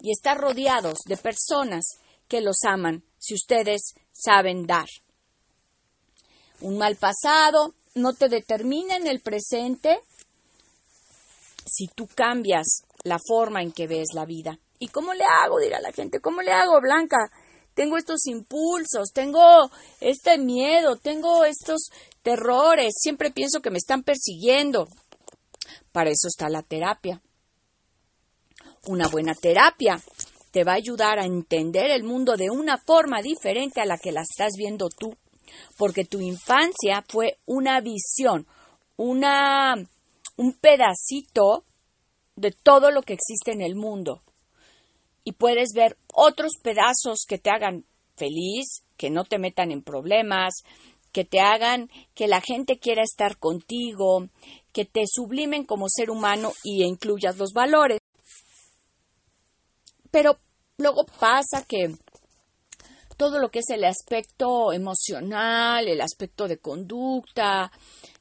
y 0.00 0.10
estar 0.10 0.38
rodeados 0.38 1.00
de 1.04 1.18
personas 1.18 1.98
que 2.28 2.40
los 2.40 2.64
aman 2.66 3.04
si 3.18 3.34
ustedes 3.34 3.92
saben 4.12 4.66
dar. 4.66 4.86
Un 6.60 6.78
mal 6.78 6.96
pasado 6.96 7.74
no 7.94 8.12
te 8.14 8.28
determina 8.28 8.96
en 8.96 9.06
el 9.06 9.20
presente 9.20 10.00
si 11.66 11.88
tú 11.88 12.08
cambias 12.14 12.82
la 13.04 13.18
forma 13.18 13.62
en 13.62 13.72
que 13.72 13.86
ves 13.86 14.08
la 14.14 14.24
vida. 14.24 14.58
¿Y 14.78 14.88
cómo 14.88 15.14
le 15.14 15.24
hago? 15.24 15.58
Dirá 15.58 15.80
la 15.80 15.92
gente. 15.92 16.20
¿Cómo 16.20 16.42
le 16.42 16.52
hago, 16.52 16.80
Blanca? 16.80 17.30
Tengo 17.74 17.96
estos 17.96 18.26
impulsos, 18.26 19.12
tengo 19.12 19.70
este 20.00 20.38
miedo, 20.38 20.96
tengo 20.96 21.44
estos 21.44 21.90
terrores, 22.22 22.94
siempre 22.98 23.30
pienso 23.30 23.60
que 23.60 23.70
me 23.70 23.78
están 23.78 24.02
persiguiendo. 24.02 24.88
Para 25.92 26.10
eso 26.10 26.28
está 26.28 26.48
la 26.48 26.62
terapia. 26.62 27.22
Una 28.86 29.08
buena 29.08 29.34
terapia 29.34 30.02
te 30.50 30.64
va 30.64 30.72
a 30.72 30.76
ayudar 30.76 31.18
a 31.18 31.26
entender 31.26 31.90
el 31.90 32.02
mundo 32.02 32.36
de 32.36 32.50
una 32.50 32.78
forma 32.78 33.22
diferente 33.22 33.80
a 33.80 33.86
la 33.86 33.98
que 33.98 34.12
la 34.12 34.22
estás 34.22 34.52
viendo 34.56 34.88
tú, 34.88 35.16
porque 35.76 36.04
tu 36.04 36.20
infancia 36.20 37.04
fue 37.08 37.38
una 37.46 37.80
visión, 37.80 38.46
una 38.96 39.74
un 40.36 40.54
pedacito 40.54 41.64
de 42.36 42.50
todo 42.50 42.90
lo 42.90 43.02
que 43.02 43.12
existe 43.12 43.52
en 43.52 43.60
el 43.60 43.74
mundo 43.74 44.22
y 45.24 45.32
puedes 45.32 45.72
ver 45.74 45.96
otros 46.14 46.52
pedazos 46.62 47.24
que 47.28 47.38
te 47.38 47.50
hagan 47.50 47.84
feliz, 48.16 48.82
que 48.96 49.10
no 49.10 49.24
te 49.24 49.38
metan 49.38 49.70
en 49.70 49.82
problemas, 49.82 50.62
que 51.12 51.24
te 51.24 51.40
hagan 51.40 51.90
que 52.14 52.28
la 52.28 52.40
gente 52.40 52.78
quiera 52.78 53.02
estar 53.02 53.38
contigo, 53.38 54.28
que 54.72 54.84
te 54.84 55.02
sublimen 55.06 55.64
como 55.64 55.88
ser 55.88 56.10
humano 56.10 56.52
y 56.62 56.84
incluyas 56.84 57.36
los 57.36 57.52
valores. 57.52 57.98
Pero 60.10 60.38
luego 60.78 61.04
pasa 61.18 61.64
que 61.66 61.94
todo 63.20 63.38
lo 63.38 63.50
que 63.50 63.58
es 63.58 63.68
el 63.68 63.84
aspecto 63.84 64.72
emocional, 64.72 65.86
el 65.86 66.00
aspecto 66.00 66.48
de 66.48 66.56
conducta, 66.56 67.70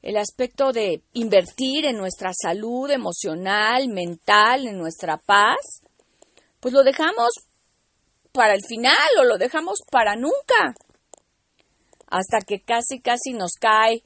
el 0.01 0.17
aspecto 0.17 0.73
de 0.73 1.03
invertir 1.13 1.85
en 1.85 1.95
nuestra 1.95 2.31
salud 2.33 2.91
emocional, 2.91 3.87
mental, 3.87 4.67
en 4.67 4.77
nuestra 4.77 5.15
paz, 5.15 5.83
pues 6.59 6.73
lo 6.73 6.83
dejamos 6.83 7.29
para 8.33 8.53
el 8.53 8.61
final 8.67 8.97
o 9.21 9.23
lo 9.23 9.37
dejamos 9.37 9.79
para 9.89 10.17
nunca. 10.17 10.75
Hasta 12.07 12.41
que 12.45 12.59
casi, 12.59 12.99
casi 12.99 13.31
nos 13.31 13.53
cae 13.53 14.03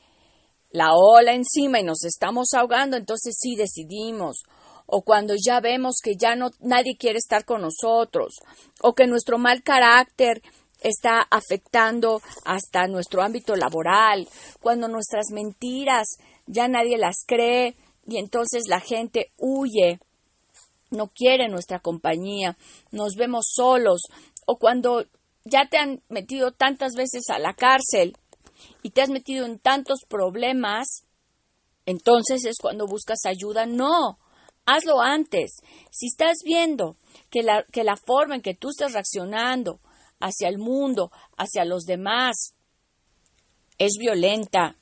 la 0.70 0.94
ola 0.94 1.34
encima 1.34 1.80
y 1.80 1.84
nos 1.84 2.04
estamos 2.04 2.50
ahogando, 2.54 2.98
entonces 2.98 3.36
sí 3.40 3.56
decidimos. 3.56 4.44
O 4.86 5.02
cuando 5.02 5.34
ya 5.44 5.60
vemos 5.60 5.96
que 6.04 6.12
ya 6.20 6.36
no 6.36 6.52
nadie 6.60 6.98
quiere 7.00 7.18
estar 7.18 7.46
con 7.46 7.62
nosotros, 7.62 8.36
o 8.80 8.94
que 8.94 9.08
nuestro 9.08 9.40
mal 9.40 9.64
carácter 9.64 10.44
está 10.84 11.22
afectando 11.32 12.22
hasta 12.46 12.88
nuestro 12.88 13.22
ámbito 13.22 13.56
laboral, 13.56 14.28
cuando 14.62 14.88
nuestras 14.88 15.28
mentiras 15.32 16.18
ya 16.46 16.68
nadie 16.68 16.98
las 16.98 17.24
cree 17.26 17.76
y 18.06 18.18
entonces 18.18 18.64
la 18.68 18.80
gente 18.80 19.32
huye 19.38 20.00
no 20.94 21.08
quiere 21.08 21.50
nuestra 21.50 21.80
compañía, 21.80 22.56
nos 22.92 23.16
vemos 23.16 23.48
solos, 23.54 24.04
o 24.46 24.58
cuando 24.58 25.06
ya 25.44 25.68
te 25.68 25.78
han 25.78 26.02
metido 26.08 26.52
tantas 26.52 26.94
veces 26.94 27.30
a 27.30 27.40
la 27.40 27.54
cárcel 27.54 28.16
y 28.82 28.92
te 28.92 29.02
has 29.02 29.10
metido 29.10 29.46
en 29.46 29.60
tantos 29.60 30.02
problemas, 30.08 31.04
entonces 31.86 32.46
es 32.46 32.58
cuando 32.62 32.86
buscas 32.86 33.26
ayuda. 33.26 33.66
No, 33.66 34.20
hazlo 34.66 35.02
antes. 35.02 35.58
Si 35.92 36.08
estás 36.08 36.38
viendo 36.46 36.96
que 37.30 37.44
la, 37.44 37.64
que 37.72 37.84
la 37.84 37.98
forma 37.98 38.36
en 38.36 38.42
que 38.42 38.54
tú 38.54 38.70
estás 38.70 38.94
reaccionando 38.94 39.80
hacia 40.24 40.48
el 40.48 40.58
mundo, 40.58 41.12
hacia 41.38 41.66
los 41.66 41.84
demás, 41.84 42.56
es 43.78 43.98
violenta, 44.00 44.78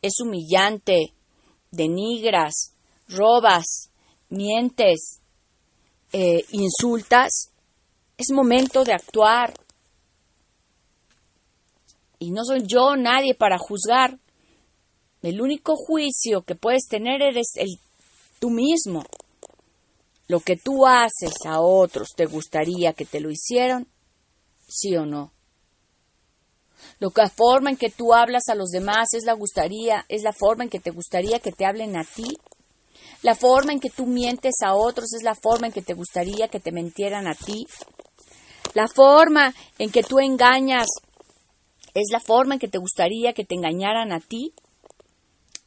es 0.00 0.14
humillante, 0.20 1.12
denigras, 1.70 2.74
robas, 3.06 3.90
mientes, 4.30 5.20
eh, 6.12 6.44
insultas, 6.52 7.52
es 8.16 8.32
momento 8.32 8.82
de 8.84 8.94
actuar. 8.94 9.52
Y 12.18 12.30
no 12.30 12.42
soy 12.44 12.62
yo 12.66 12.96
nadie 12.96 13.34
para 13.34 13.58
juzgar. 13.58 14.18
El 15.20 15.40
único 15.40 15.76
juicio 15.76 16.42
que 16.42 16.54
puedes 16.54 16.88
tener 16.88 17.20
eres 17.20 17.52
el 17.56 17.68
tú 18.40 18.50
mismo. 18.50 19.04
Lo 20.28 20.40
que 20.40 20.56
tú 20.56 20.86
haces 20.86 21.34
a 21.44 21.60
otros, 21.60 22.08
¿te 22.16 22.24
gustaría 22.24 22.92
que 22.94 23.04
te 23.04 23.20
lo 23.20 23.30
hicieran? 23.30 23.86
¿Sí 24.68 24.94
o 24.96 25.06
no? 25.06 25.32
Lo 27.00 27.10
que 27.10 27.22
la 27.22 27.30
forma 27.30 27.70
en 27.70 27.76
que 27.76 27.90
tú 27.90 28.14
hablas 28.14 28.48
a 28.48 28.54
los 28.54 28.70
demás 28.70 29.08
es 29.14 29.24
la 29.24 29.32
gustaría, 29.32 30.04
es 30.08 30.22
la 30.22 30.32
forma 30.32 30.64
en 30.64 30.70
que 30.70 30.78
te 30.78 30.90
gustaría 30.90 31.40
que 31.40 31.52
te 31.52 31.64
hablen 31.64 31.96
a 31.96 32.04
ti. 32.04 32.36
La 33.22 33.34
forma 33.34 33.72
en 33.72 33.80
que 33.80 33.90
tú 33.90 34.06
mientes 34.06 34.54
a 34.62 34.74
otros 34.74 35.12
es 35.14 35.22
la 35.22 35.34
forma 35.34 35.68
en 35.68 35.72
que 35.72 35.82
te 35.82 35.94
gustaría 35.94 36.48
que 36.48 36.60
te 36.60 36.70
mentieran 36.70 37.26
a 37.26 37.34
ti. 37.34 37.66
La 38.74 38.86
forma 38.86 39.54
en 39.78 39.90
que 39.90 40.02
tú 40.02 40.20
engañas 40.20 40.86
es 41.94 42.08
la 42.12 42.20
forma 42.20 42.54
en 42.54 42.60
que 42.60 42.68
te 42.68 42.78
gustaría 42.78 43.32
que 43.32 43.44
te 43.44 43.54
engañaran 43.54 44.12
a 44.12 44.20
ti. 44.20 44.52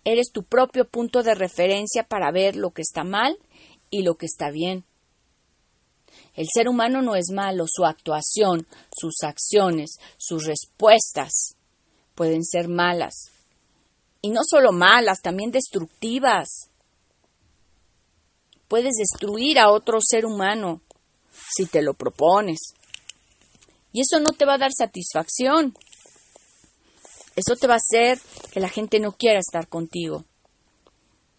Eres 0.06 0.32
tu 0.32 0.44
propio 0.44 0.88
punto 0.88 1.24
de 1.24 1.36
referencia 1.36 2.04
para 2.04 2.32
ver 2.32 2.56
lo 2.56 2.72
que 2.72 2.82
está 2.82 3.04
mal 3.04 3.38
y 3.90 4.04
lo 4.04 4.16
que 4.16 4.28
está 4.28 4.50
bien. 4.50 4.86
El 6.36 6.48
ser 6.54 6.68
humano 6.70 7.02
no 7.02 7.16
es 7.16 7.30
malo, 7.32 7.66
su 7.68 7.86
actuación, 7.86 8.66
sus 8.96 9.24
acciones, 9.24 9.98
sus 10.18 10.46
respuestas 10.46 11.56
pueden 12.16 12.44
ser 12.44 12.68
malas. 12.68 13.32
Y 14.22 14.30
no 14.30 14.42
solo 14.48 14.72
malas, 14.72 15.22
también 15.22 15.52
destructivas 15.52 16.70
puedes 18.68 18.94
destruir 18.96 19.60
a 19.60 19.70
otro 19.70 20.00
ser 20.00 20.26
humano 20.26 20.82
si 21.54 21.66
te 21.66 21.82
lo 21.82 21.94
propones. 21.94 22.60
Y 23.92 24.00
eso 24.00 24.22
no 24.22 24.32
te 24.32 24.46
va 24.46 24.54
a 24.54 24.60
dar 24.60 24.72
satisfacción. 24.72 25.74
Eso 27.36 27.58
te 27.58 27.68
va 27.68 27.74
a 27.74 27.78
hacer 27.78 28.18
que 28.52 28.62
la 28.62 28.70
gente 28.70 29.02
no 29.02 29.12
quiera 29.12 29.40
estar 29.40 29.68
contigo. 29.68 30.24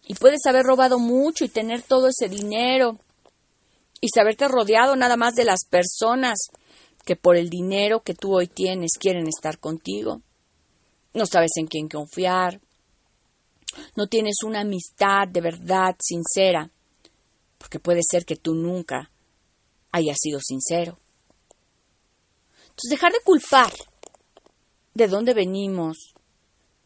Y 0.05 0.13
puedes 0.13 0.45
haber 0.45 0.63
robado 0.63 0.99
mucho 0.99 1.43
y 1.43 1.49
tener 1.49 1.81
todo 1.81 2.07
ese 2.07 2.29
dinero 2.29 2.99
y 4.03 4.09
saberte 4.13 4.49
rodeado 4.49 4.97
nada 4.97 5.15
más 5.15 5.33
de 5.33 5.45
las 5.45 5.63
personas 5.63 6.47
que 7.05 7.15
por 7.15 7.37
el 7.37 7.49
dinero 7.49 8.03
que 8.03 8.13
tú 8.13 8.35
hoy 8.35 8.47
tienes 8.47 8.97
quieren 8.99 9.29
estar 9.29 9.59
contigo. 9.59 10.21
No 11.13 11.25
sabes 11.25 11.51
en 11.55 11.67
quién 11.67 11.87
confiar. 11.87 12.59
No 13.95 14.07
tienes 14.07 14.43
una 14.43 14.59
amistad 14.59 15.29
de 15.29 15.39
verdad 15.39 15.95
sincera 16.01 16.69
porque 17.57 17.79
puede 17.79 18.01
ser 18.03 18.25
que 18.25 18.35
tú 18.35 18.53
nunca 18.55 19.09
hayas 19.93 20.17
sido 20.19 20.41
sincero. 20.41 20.97
Entonces, 22.63 22.89
dejar 22.89 23.13
de 23.13 23.21
culpar 23.23 23.71
de 24.93 25.07
dónde 25.07 25.33
venimos 25.33 26.13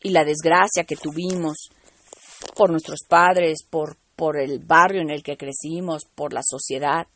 y 0.03 0.12
la 0.12 0.23
desgracia 0.23 0.84
que 0.84 0.95
tuvimos 0.95 1.71
por 2.56 2.69
nuestros 2.69 2.99
padres, 3.10 3.63
por, 3.67 3.97
por 4.17 4.36
el 4.38 4.60
barrio 4.60 5.01
en 5.01 5.12
el 5.12 5.21
que 5.21 5.38
crecimos, 5.38 6.06
por 6.15 6.34
la 6.34 6.41
sociedad, 6.43 7.08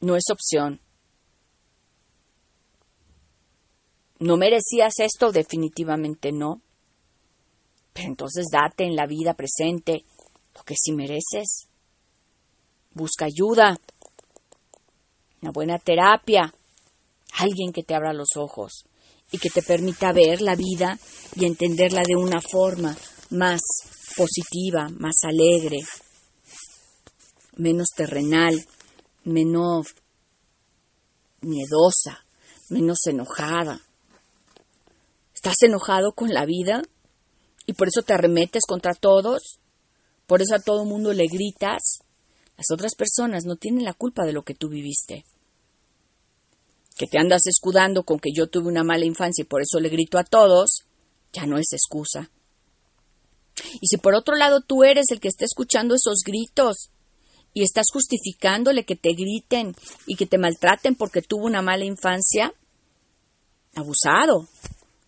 no 0.00 0.16
es 0.16 0.24
opción. 0.30 0.80
¿No 4.20 4.36
merecías 4.36 4.94
esto? 5.00 5.32
Definitivamente 5.32 6.30
no. 6.30 6.62
Pero 7.92 8.08
entonces 8.08 8.46
date 8.52 8.84
en 8.84 8.94
la 8.94 9.06
vida 9.06 9.34
presente 9.34 10.04
lo 10.54 10.62
que 10.62 10.76
sí 10.76 10.92
mereces. 10.92 11.68
Busca 12.94 13.24
ayuda, 13.24 13.80
una 15.40 15.50
buena 15.50 15.78
terapia, 15.80 16.54
alguien 17.38 17.72
que 17.72 17.82
te 17.82 17.96
abra 17.96 18.12
los 18.12 18.36
ojos 18.36 18.84
y 19.32 19.38
que 19.38 19.50
te 19.50 19.62
permita 19.62 20.12
ver 20.12 20.40
la 20.40 20.54
vida 20.54 21.00
y 21.34 21.46
entenderla 21.46 22.02
de 22.06 22.14
una 22.14 22.40
forma 22.40 22.96
más 23.30 23.60
positiva, 24.16 24.88
más 24.88 25.16
alegre, 25.24 25.78
menos 27.56 27.88
terrenal, 27.94 28.54
menos 29.24 29.94
miedosa, 31.40 32.24
menos 32.68 32.98
enojada. 33.06 33.80
¿Estás 35.34 35.62
enojado 35.62 36.12
con 36.12 36.30
la 36.30 36.46
vida? 36.46 36.82
¿Y 37.66 37.74
por 37.74 37.88
eso 37.88 38.02
te 38.02 38.14
arremetes 38.14 38.64
contra 38.66 38.94
todos? 38.94 39.58
¿Por 40.26 40.40
eso 40.40 40.54
a 40.54 40.60
todo 40.60 40.84
mundo 40.84 41.12
le 41.12 41.26
gritas? 41.26 41.98
Las 42.56 42.66
otras 42.72 42.94
personas 42.94 43.44
no 43.44 43.56
tienen 43.56 43.84
la 43.84 43.94
culpa 43.94 44.24
de 44.24 44.32
lo 44.32 44.42
que 44.42 44.54
tú 44.54 44.68
viviste. 44.68 45.24
Que 46.96 47.06
te 47.06 47.18
andas 47.18 47.46
escudando 47.46 48.04
con 48.04 48.18
que 48.18 48.30
yo 48.32 48.48
tuve 48.48 48.68
una 48.68 48.84
mala 48.84 49.04
infancia 49.04 49.42
y 49.42 49.46
por 49.46 49.62
eso 49.62 49.80
le 49.80 49.88
grito 49.88 50.18
a 50.18 50.24
todos, 50.24 50.84
ya 51.32 51.46
no 51.46 51.58
es 51.58 51.72
excusa. 51.72 52.30
Y 53.80 53.86
si 53.86 53.96
por 53.96 54.14
otro 54.14 54.36
lado 54.36 54.60
tú 54.60 54.84
eres 54.84 55.06
el 55.10 55.20
que 55.20 55.28
está 55.28 55.44
escuchando 55.44 55.94
esos 55.94 56.22
gritos 56.24 56.90
y 57.54 57.62
estás 57.62 57.86
justificándole 57.92 58.84
que 58.84 58.96
te 58.96 59.10
griten 59.10 59.74
y 60.06 60.16
que 60.16 60.26
te 60.26 60.38
maltraten 60.38 60.94
porque 60.94 61.22
tuvo 61.22 61.46
una 61.46 61.62
mala 61.62 61.84
infancia, 61.84 62.54
abusado, 63.74 64.48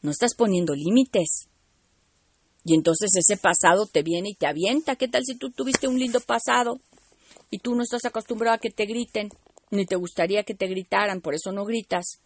no 0.02 0.10
estás 0.10 0.34
poniendo 0.34 0.74
límites. 0.74 1.48
Y 2.64 2.74
entonces 2.74 3.10
ese 3.16 3.36
pasado 3.36 3.86
te 3.86 4.02
viene 4.02 4.30
y 4.30 4.34
te 4.34 4.46
avienta. 4.46 4.96
¿Qué 4.96 5.08
tal 5.08 5.22
si 5.24 5.36
tú 5.36 5.50
tuviste 5.50 5.86
un 5.86 5.98
lindo 5.98 6.20
pasado? 6.20 6.80
y 7.54 7.58
tú 7.58 7.76
no 7.76 7.84
estás 7.84 8.04
acostumbrado 8.04 8.56
a 8.56 8.58
que 8.58 8.70
te 8.70 8.84
griten, 8.84 9.28
ni 9.70 9.86
te 9.86 9.94
gustaría 9.94 10.42
que 10.42 10.54
te 10.54 10.66
gritaran, 10.66 11.20
por 11.20 11.34
eso 11.34 11.52
no 11.52 11.64
gritas. 11.64 12.18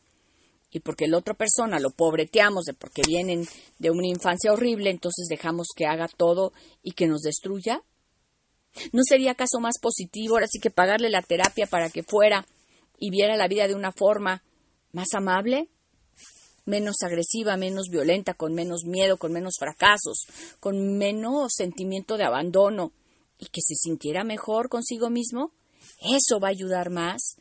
Y 0.70 0.80
porque 0.80 1.08
la 1.08 1.18
otra 1.18 1.34
persona 1.34 1.80
lo 1.80 1.90
pobreteamos 1.90 2.64
de 2.64 2.74
porque 2.74 3.02
vienen 3.06 3.46
de 3.78 3.90
una 3.90 4.06
infancia 4.06 4.52
horrible, 4.52 4.90
entonces 4.90 5.26
dejamos 5.28 5.68
que 5.74 5.86
haga 5.86 6.08
todo 6.08 6.52
y 6.82 6.92
que 6.92 7.06
nos 7.06 7.22
destruya. 7.22 7.82
¿No 8.92 9.02
sería 9.02 9.32
acaso 9.32 9.60
más 9.60 9.78
positivo 9.80 10.34
ahora 10.34 10.46
sí 10.46 10.60
que 10.60 10.70
pagarle 10.70 11.08
la 11.08 11.22
terapia 11.22 11.66
para 11.66 11.88
que 11.88 12.02
fuera 12.02 12.46
y 12.98 13.10
viera 13.10 13.36
la 13.36 13.48
vida 13.48 13.66
de 13.66 13.74
una 13.74 13.92
forma 13.92 14.42
más 14.92 15.08
amable? 15.14 15.68
menos 16.68 16.96
agresiva, 17.02 17.56
menos 17.56 17.88
violenta, 17.90 18.34
con 18.34 18.52
menos 18.52 18.84
miedo, 18.84 19.16
con 19.16 19.32
menos 19.32 19.54
fracasos, 19.58 20.26
con 20.60 20.98
menos 20.98 21.54
sentimiento 21.56 22.18
de 22.18 22.24
abandono, 22.24 22.92
y 23.38 23.46
que 23.46 23.60
se 23.62 23.74
sintiera 23.74 24.24
mejor 24.24 24.68
consigo 24.68 25.10
mismo, 25.10 25.52
eso 26.00 26.40
va 26.40 26.48
a 26.48 26.50
ayudar 26.50 26.90
más 26.90 27.36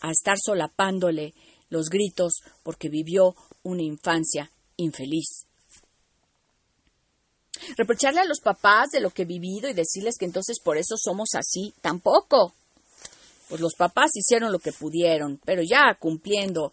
a 0.00 0.10
estar 0.10 0.36
solapándole 0.42 1.34
los 1.70 1.88
gritos 1.88 2.42
porque 2.62 2.88
vivió 2.88 3.34
una 3.62 3.82
infancia 3.82 4.50
infeliz. 4.76 5.46
Reprocharle 7.76 8.20
a 8.20 8.26
los 8.26 8.40
papás 8.40 8.90
de 8.90 9.00
lo 9.00 9.10
que 9.10 9.22
he 9.22 9.26
vivido 9.26 9.68
y 9.68 9.74
decirles 9.74 10.16
que 10.18 10.24
entonces 10.24 10.60
por 10.60 10.76
eso 10.76 10.96
somos 10.96 11.30
así, 11.34 11.72
tampoco. 11.80 12.54
Pues 13.48 13.60
los 13.60 13.74
papás 13.74 14.10
hicieron 14.14 14.52
lo 14.52 14.58
que 14.58 14.72
pudieron, 14.72 15.40
pero 15.44 15.62
ya 15.62 15.96
cumpliendo 15.98 16.72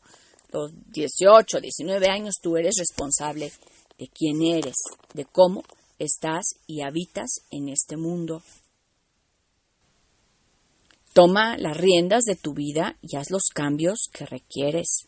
los 0.52 0.72
18, 0.92 1.60
19 1.60 2.08
años 2.08 2.36
tú 2.42 2.58
eres 2.58 2.76
responsable 2.78 3.52
de 3.98 4.08
quién 4.08 4.42
eres, 4.44 4.76
de 5.14 5.26
cómo 5.26 5.64
estás 6.00 6.56
y 6.68 6.82
habitas 6.82 7.42
en 7.52 7.70
este 7.70 7.98
mundo. 7.98 8.44
Toma 11.18 11.58
las 11.58 11.76
riendas 11.76 12.26
de 12.26 12.36
tu 12.36 12.54
vida 12.54 12.96
y 13.02 13.16
haz 13.16 13.32
los 13.32 13.46
cambios 13.52 14.08
que 14.14 14.28
requieres 14.28 15.08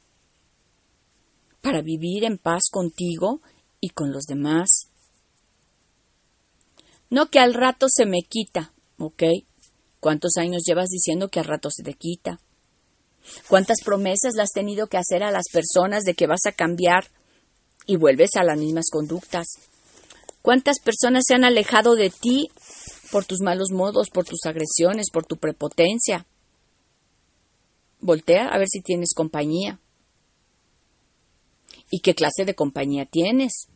para 1.61 1.83
vivir 1.83 2.23
en 2.23 2.39
paz 2.39 2.63
contigo 2.71 3.41
y 3.79 3.89
con 3.89 4.11
los 4.11 4.23
demás. 4.23 4.89
No 7.11 7.29
que 7.29 7.37
al 7.37 7.53
rato 7.53 7.85
se 7.89 8.07
me 8.07 8.23
quita, 8.27 8.73
¿ok? 8.97 9.21
¿Cuántos 9.99 10.37
años 10.37 10.63
llevas 10.65 10.89
diciendo 10.89 11.29
que 11.29 11.41
al 11.41 11.45
rato 11.45 11.69
se 11.69 11.83
te 11.83 11.93
quita? 11.93 12.39
¿Cuántas 13.47 13.77
promesas 13.85 14.33
le 14.33 14.41
has 14.41 14.51
tenido 14.51 14.87
que 14.87 14.97
hacer 14.97 15.21
a 15.21 15.29
las 15.29 15.45
personas 15.53 16.05
de 16.05 16.15
que 16.15 16.25
vas 16.25 16.47
a 16.47 16.53
cambiar 16.53 17.11
y 17.85 17.97
vuelves 17.97 18.31
a 18.35 18.43
las 18.43 18.57
mismas 18.57 18.89
conductas? 18.89 19.45
¿Cuántas 20.41 20.79
personas 20.79 21.25
se 21.27 21.35
han 21.35 21.43
alejado 21.43 21.93
de 21.93 22.09
ti 22.09 22.49
por 23.11 23.25
tus 23.25 23.41
malos 23.41 23.71
modos, 23.71 24.09
por 24.09 24.25
tus 24.25 24.45
agresiones, 24.45 25.09
por 25.11 25.25
tu 25.25 25.37
prepotencia. 25.37 26.25
Voltea 27.99 28.47
a 28.47 28.57
ver 28.57 28.67
si 28.69 28.81
tienes 28.81 29.13
compañía. 29.15 29.79
¿Y 31.91 31.99
qué 32.01 32.13
clase 32.13 32.45
de 32.45 32.55
compañía 32.55 33.05
tienes? 33.05 33.67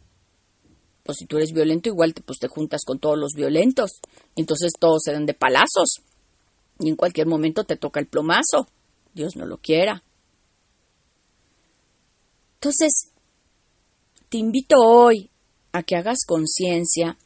Pues 1.03 1.17
si 1.17 1.25
tú 1.25 1.37
eres 1.37 1.51
violento, 1.51 1.89
igual 1.89 2.13
te, 2.13 2.21
pues 2.21 2.39
te 2.39 2.47
juntas 2.47 2.81
con 2.85 2.99
todos 2.99 3.17
los 3.17 3.33
violentos. 3.33 3.99
entonces 4.35 4.71
todos 4.79 5.01
se 5.03 5.11
dan 5.11 5.25
de 5.25 5.33
palazos. 5.33 6.01
Y 6.79 6.89
en 6.89 6.95
cualquier 6.95 7.27
momento 7.27 7.63
te 7.63 7.75
toca 7.75 7.99
el 7.99 8.07
plomazo. 8.07 8.67
Dios 9.13 9.35
no 9.35 9.45
lo 9.45 9.57
quiera. 9.57 10.03
Entonces, 12.55 13.11
te 14.29 14.37
invito 14.37 14.75
hoy 14.79 15.29
a 15.73 15.83
que 15.83 15.95
hagas 15.95 16.19
conciencia 16.25 17.17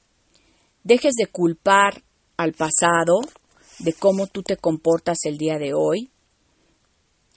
dejes 0.88 1.15
de 1.15 1.28
culpar 1.28 2.02
al 2.38 2.54
pasado 2.54 3.19
de 3.80 3.91
cómo 3.91 4.28
tú 4.28 4.41
te 4.41 4.56
comportas 4.56 5.17
el 5.26 5.38
día 5.38 5.58
de 5.58 5.73
hoy 5.73 6.10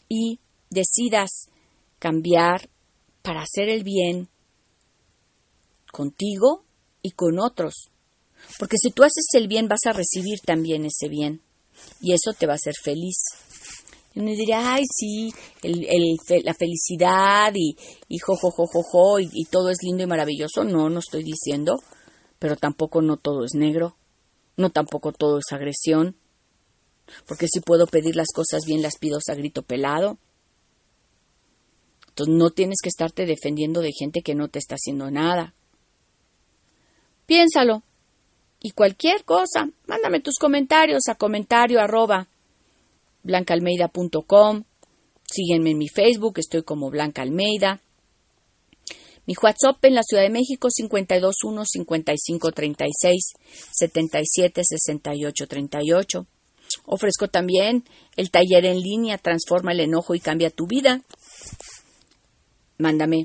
y 0.09 0.39
decidas 0.71 1.49
cambiar 1.99 2.71
para 3.23 3.43
hacer 3.43 3.69
el 3.69 3.83
bien 3.83 4.29
contigo 5.91 6.65
y 7.03 7.11
con 7.11 7.41
otros. 7.41 7.91
Porque 8.59 8.77
si 8.79 8.93
tú 8.93 9.03
haces 9.03 9.27
el 9.33 9.49
bien 9.49 9.67
vas 9.67 9.85
a 9.85 9.93
recibir 9.93 10.39
también 10.47 10.87
ese 10.87 11.09
bien 11.09 11.43
y 12.01 12.13
eso 12.13 12.33
te 12.39 12.47
va 12.47 12.53
a 12.53 12.55
hacer 12.55 12.75
feliz. 12.81 13.17
Y 14.15 14.21
uno 14.21 14.31
diría, 14.31 14.75
ay, 14.75 14.85
sí, 14.89 15.33
el, 15.63 16.17
la 16.45 16.55
felicidad 16.55 17.53
y, 17.55 17.77
y 18.09 18.19
jo, 18.19 18.37
jo, 18.37 18.51
jo, 18.53 18.67
jo, 18.67 18.83
jo, 18.83 19.19
y 19.19 19.45
todo 19.51 19.71
es 19.71 19.79
lindo 19.83 20.05
y 20.05 20.07
maravilloso. 20.07 20.63
No, 20.63 20.89
no 20.89 21.01
estoy 21.01 21.25
diciendo 21.25 21.75
pero 22.41 22.57
tampoco 22.57 23.03
no 23.03 23.17
todo 23.17 23.45
es 23.45 23.55
negro, 23.55 23.97
no 24.57 24.71
tampoco 24.71 25.13
todo 25.13 25.39
es 25.39 25.53
agresión, 25.53 26.17
porque 27.27 27.47
si 27.47 27.61
puedo 27.61 27.87
pedir 27.87 28.17
las 28.17 28.33
cosas 28.35 28.63
bien 28.67 28.83
las 28.83 28.99
pido 28.99 29.19
a 29.19 29.35
grito 29.35 29.63
pelado. 29.63 30.19
Entonces 32.09 32.35
no 32.35 32.51
tienes 32.51 32.79
que 32.83 32.89
estarte 32.89 33.27
defendiendo 33.27 33.81
de 33.81 33.93
gente 33.97 34.23
que 34.23 34.35
no 34.35 34.49
te 34.49 34.59
está 34.59 34.75
haciendo 34.75 35.11
nada. 35.11 35.55
Piénsalo. 37.27 37.83
Y 38.61 38.73
cualquier 38.73 39.25
cosa, 39.25 39.71
mándame 39.87 40.21
tus 40.21 40.37
comentarios 40.39 41.09
a 41.09 41.15
comentario 41.15 41.81
arroba 41.81 42.29
blancaalmeida.com. 43.23 44.65
Sígueme 45.23 45.71
en 45.71 45.79
mi 45.79 45.89
Facebook, 45.89 46.39
estoy 46.39 46.63
como 46.63 46.91
Blanca 46.91 47.23
Almeida. 47.23 47.81
Mi 49.31 49.37
WhatsApp 49.41 49.85
en 49.85 49.95
la 49.95 50.03
Ciudad 50.03 50.25
de 50.25 50.29
México 50.29 50.67
521 50.75 51.63
5536 51.65 53.35
77 53.71 54.63
68 54.65 55.47
38. 55.47 56.27
Ofrezco 56.87 57.29
también 57.29 57.85
el 58.17 58.33
taller 58.33 58.65
en 58.65 58.81
línea 58.81 59.19
Transforma 59.19 59.71
el 59.71 59.79
enojo 59.79 60.17
y 60.17 60.21
cambia 60.21 60.51
tu 60.51 60.67
vida. 60.67 61.03
Mándame 62.77 63.23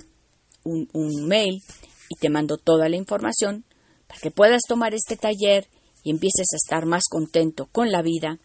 un, 0.63 0.87
un 0.93 1.25
mail 1.27 1.63
y 2.09 2.19
te 2.19 2.29
mando 2.29 2.57
toda 2.57 2.87
la 2.87 2.97
información 2.97 3.65
para 4.05 4.19
que 4.19 4.29
puedas 4.29 4.61
tomar 4.67 4.93
este 4.93 5.17
taller 5.17 5.67
y 6.03 6.11
empieces 6.11 6.53
a 6.53 6.57
estar 6.57 6.85
más 6.85 7.05
contento 7.09 7.67
con 7.71 7.91
la 7.91 8.03
vida, 8.03 8.37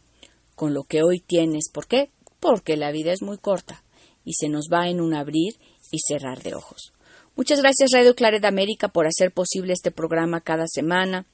con 0.55 0.73
lo 0.73 0.85
que 0.85 1.03
hoy 1.03 1.21
tienes. 1.21 1.69
¿Por 1.71 1.87
qué? 1.87 2.11
Porque 2.41 2.79
la 2.79 2.91
vida 2.91 3.13
es 3.13 3.21
muy 3.21 3.37
corta 3.37 3.85
y 4.25 4.33
se 4.33 4.49
nos 4.49 4.69
va 4.73 4.89
en 4.89 5.03
un 5.03 5.13
abrir 5.13 5.59
y 5.93 5.99
cerrar 5.99 6.43
de 6.43 6.55
ojos. 6.55 6.95
Muchas 7.37 7.61
gracias 7.61 7.91
Radio 7.93 8.15
Claret 8.15 8.45
América 8.45 8.89
por 8.89 9.07
hacer 9.07 9.33
posible 9.33 9.73
este 9.73 9.91
programa 9.91 10.41
cada 10.41 10.67
semana, 10.67 11.27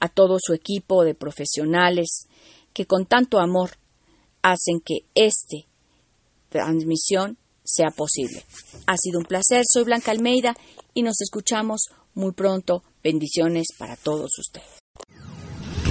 a 0.00 0.08
todo 0.08 0.38
su 0.40 0.52
equipo 0.54 1.04
de 1.04 1.14
profesionales 1.14 2.28
que 2.72 2.86
con 2.86 3.06
tanto 3.06 3.38
amor 3.38 3.70
hacen 4.42 4.80
que 4.80 5.00
esta 5.14 5.56
transmisión 6.48 7.38
sea 7.64 7.90
posible. 7.90 8.44
Ha 8.86 8.96
sido 8.96 9.18
un 9.18 9.24
placer, 9.24 9.64
soy 9.68 9.84
Blanca 9.84 10.10
Almeida 10.10 10.56
y 10.94 11.02
nos 11.02 11.20
escuchamos 11.20 11.88
muy 12.14 12.32
pronto. 12.32 12.82
Bendiciones 13.02 13.66
para 13.78 13.96
todos 13.96 14.30
ustedes. 14.38 14.77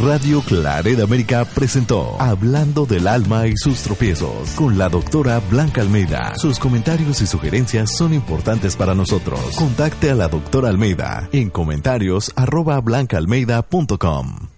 Radio 0.03 0.41
Claret 0.41 0.99
América 0.99 1.43
presentó 1.43 2.15
Hablando 2.19 2.85
del 2.85 3.07
alma 3.07 3.47
y 3.47 3.57
sus 3.57 3.81
tropiezos 3.81 4.51
con 4.51 4.77
la 4.77 4.89
doctora 4.89 5.41
Blanca 5.49 5.81
Almeida. 5.81 6.33
Sus 6.37 6.59
comentarios 6.59 7.21
y 7.21 7.27
sugerencias 7.27 7.97
son 7.97 8.13
importantes 8.13 8.75
para 8.75 8.93
nosotros. 8.93 9.39
Contacte 9.57 10.11
a 10.11 10.15
la 10.15 10.27
doctora 10.27 10.69
Almeida 10.69 11.27
en 11.31 11.49
comentarios 11.49 12.31
arroba 12.35 12.79
blancaalmeida.com. 12.79 14.56